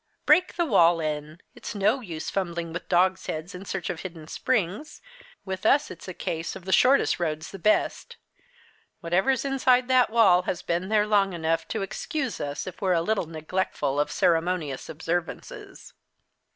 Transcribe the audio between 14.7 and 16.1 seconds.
observances."